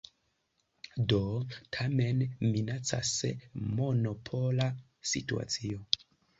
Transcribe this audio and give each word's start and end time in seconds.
Do 1.11 1.19
tamen 1.77 2.23
minacas 2.53 3.13
monopola 3.77 4.69
situacio. 5.15 5.89